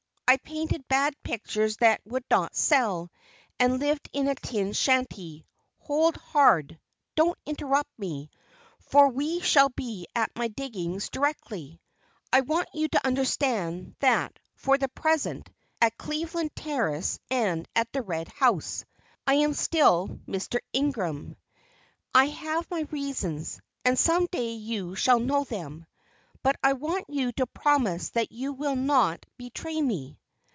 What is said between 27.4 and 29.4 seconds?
promise that you will not